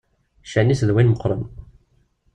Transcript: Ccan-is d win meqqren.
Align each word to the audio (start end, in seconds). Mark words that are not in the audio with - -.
Ccan-is 0.47 0.81
d 0.87 0.89
win 0.95 1.11
meqqren. 1.11 1.41